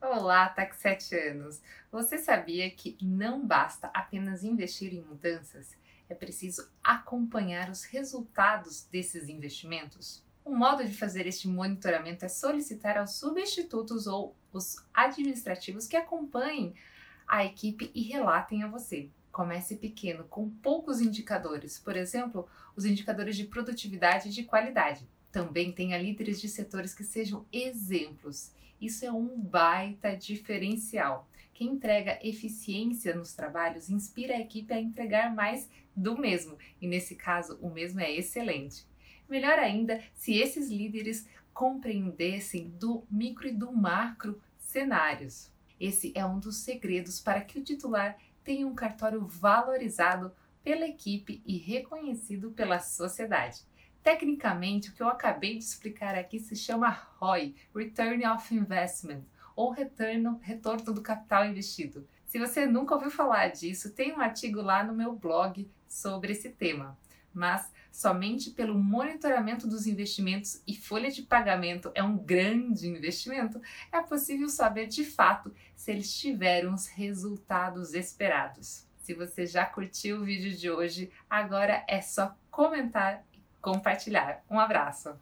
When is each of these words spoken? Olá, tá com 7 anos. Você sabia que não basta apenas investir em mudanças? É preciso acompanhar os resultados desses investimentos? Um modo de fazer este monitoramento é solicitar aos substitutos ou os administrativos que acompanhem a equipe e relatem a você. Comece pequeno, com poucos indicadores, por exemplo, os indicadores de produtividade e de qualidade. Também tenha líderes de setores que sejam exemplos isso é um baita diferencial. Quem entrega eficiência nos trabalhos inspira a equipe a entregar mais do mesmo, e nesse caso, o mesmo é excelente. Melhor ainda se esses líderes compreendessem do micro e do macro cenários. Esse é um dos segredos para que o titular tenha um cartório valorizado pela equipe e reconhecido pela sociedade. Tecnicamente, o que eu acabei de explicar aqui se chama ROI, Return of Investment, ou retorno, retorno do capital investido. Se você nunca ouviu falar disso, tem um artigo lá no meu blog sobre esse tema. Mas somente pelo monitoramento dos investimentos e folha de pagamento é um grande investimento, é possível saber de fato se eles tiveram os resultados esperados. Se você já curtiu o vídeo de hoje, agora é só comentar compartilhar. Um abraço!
Olá, 0.00 0.48
tá 0.48 0.64
com 0.64 0.74
7 0.74 1.12
anos. 1.16 1.60
Você 1.90 2.18
sabia 2.18 2.70
que 2.70 2.96
não 3.02 3.44
basta 3.44 3.90
apenas 3.92 4.44
investir 4.44 4.94
em 4.94 5.02
mudanças? 5.02 5.76
É 6.08 6.14
preciso 6.14 6.70
acompanhar 6.84 7.68
os 7.68 7.82
resultados 7.82 8.84
desses 8.84 9.28
investimentos? 9.28 10.22
Um 10.46 10.56
modo 10.56 10.84
de 10.84 10.96
fazer 10.96 11.26
este 11.26 11.48
monitoramento 11.48 12.24
é 12.24 12.28
solicitar 12.28 12.96
aos 12.96 13.16
substitutos 13.16 14.06
ou 14.06 14.36
os 14.52 14.76
administrativos 14.94 15.88
que 15.88 15.96
acompanhem 15.96 16.74
a 17.26 17.44
equipe 17.44 17.90
e 17.92 18.02
relatem 18.02 18.62
a 18.62 18.68
você. 18.68 19.10
Comece 19.32 19.74
pequeno, 19.74 20.22
com 20.24 20.48
poucos 20.48 21.00
indicadores, 21.00 21.76
por 21.76 21.96
exemplo, 21.96 22.48
os 22.76 22.84
indicadores 22.84 23.36
de 23.36 23.44
produtividade 23.44 24.28
e 24.28 24.32
de 24.32 24.44
qualidade. 24.44 25.04
Também 25.30 25.72
tenha 25.72 25.98
líderes 25.98 26.40
de 26.40 26.48
setores 26.48 26.94
que 26.94 27.04
sejam 27.04 27.46
exemplos 27.52 28.52
isso 28.80 29.04
é 29.04 29.10
um 29.10 29.40
baita 29.40 30.16
diferencial. 30.16 31.28
Quem 31.52 31.72
entrega 31.72 32.18
eficiência 32.22 33.14
nos 33.14 33.34
trabalhos 33.34 33.90
inspira 33.90 34.34
a 34.34 34.40
equipe 34.40 34.72
a 34.72 34.80
entregar 34.80 35.34
mais 35.34 35.68
do 35.96 36.16
mesmo, 36.16 36.56
e 36.80 36.86
nesse 36.86 37.16
caso, 37.16 37.58
o 37.60 37.68
mesmo 37.68 38.00
é 38.00 38.12
excelente. 38.12 38.86
Melhor 39.28 39.58
ainda 39.58 40.00
se 40.14 40.34
esses 40.34 40.70
líderes 40.70 41.26
compreendessem 41.52 42.68
do 42.70 43.04
micro 43.10 43.48
e 43.48 43.52
do 43.52 43.72
macro 43.72 44.40
cenários. 44.60 45.50
Esse 45.80 46.12
é 46.14 46.24
um 46.24 46.38
dos 46.38 46.58
segredos 46.58 47.20
para 47.20 47.40
que 47.40 47.58
o 47.58 47.64
titular 47.64 48.16
tenha 48.44 48.66
um 48.66 48.74
cartório 48.76 49.26
valorizado 49.26 50.32
pela 50.62 50.86
equipe 50.86 51.42
e 51.44 51.58
reconhecido 51.58 52.52
pela 52.52 52.78
sociedade. 52.78 53.62
Tecnicamente, 54.02 54.90
o 54.90 54.94
que 54.94 55.02
eu 55.02 55.08
acabei 55.08 55.58
de 55.58 55.64
explicar 55.64 56.14
aqui 56.14 56.38
se 56.38 56.56
chama 56.56 56.88
ROI, 57.18 57.54
Return 57.74 58.26
of 58.26 58.54
Investment, 58.54 59.22
ou 59.54 59.70
retorno, 59.70 60.38
retorno 60.40 60.92
do 60.94 61.02
capital 61.02 61.44
investido. 61.44 62.06
Se 62.24 62.38
você 62.38 62.66
nunca 62.66 62.94
ouviu 62.94 63.10
falar 63.10 63.48
disso, 63.48 63.92
tem 63.92 64.12
um 64.12 64.20
artigo 64.20 64.62
lá 64.62 64.84
no 64.84 64.94
meu 64.94 65.16
blog 65.16 65.68
sobre 65.88 66.32
esse 66.32 66.50
tema. 66.50 66.96
Mas 67.34 67.70
somente 67.90 68.50
pelo 68.50 68.78
monitoramento 68.78 69.66
dos 69.66 69.86
investimentos 69.86 70.62
e 70.66 70.76
folha 70.76 71.10
de 71.10 71.22
pagamento 71.22 71.90
é 71.94 72.02
um 72.02 72.16
grande 72.16 72.88
investimento, 72.88 73.60
é 73.90 74.00
possível 74.00 74.48
saber 74.48 74.86
de 74.86 75.04
fato 75.04 75.52
se 75.74 75.90
eles 75.90 76.16
tiveram 76.16 76.74
os 76.74 76.86
resultados 76.86 77.94
esperados. 77.94 78.86
Se 79.02 79.14
você 79.14 79.46
já 79.46 79.64
curtiu 79.64 80.18
o 80.18 80.24
vídeo 80.24 80.56
de 80.56 80.70
hoje, 80.70 81.10
agora 81.28 81.84
é 81.88 82.00
só 82.00 82.36
comentar 82.50 83.24
compartilhar. 83.60 84.42
Um 84.50 84.58
abraço! 84.58 85.16